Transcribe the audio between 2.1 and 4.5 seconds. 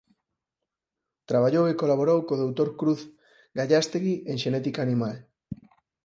co doutor Cruz Gallástegui en